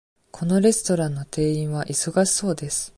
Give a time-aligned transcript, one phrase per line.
[0.31, 2.89] このレストランの店員は忙しそうです。